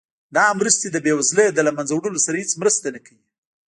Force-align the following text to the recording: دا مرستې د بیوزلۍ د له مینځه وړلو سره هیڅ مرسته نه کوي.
دا 0.35 0.45
مرستې 0.59 0.87
د 0.91 0.97
بیوزلۍ 1.05 1.47
د 1.51 1.59
له 1.67 1.71
مینځه 1.75 1.93
وړلو 1.95 2.19
سره 2.25 2.39
هیڅ 2.43 2.51
مرسته 2.61 2.85
نه 2.95 2.99
کوي. 3.05 3.23